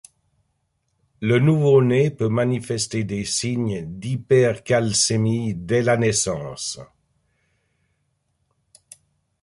[1.19, 6.79] Le nouveau-né peut manifester des signes d’hypercalcémies dès la naissance.